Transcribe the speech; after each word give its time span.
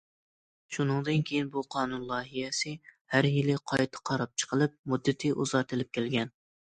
شۇنىڭدىن 0.75 1.19
كېيىن، 1.29 1.51
بۇ 1.55 1.63
قانۇن 1.75 2.07
لايىھەسى 2.11 2.73
ھەر 3.17 3.27
يىلى 3.35 3.59
قايتا 3.73 4.03
قاراپ 4.11 4.35
چىقىلىپ، 4.45 4.75
مۇددىتى 4.95 5.33
ئۇزارتىلىپ 5.37 5.93
كەلگەن. 5.99 6.35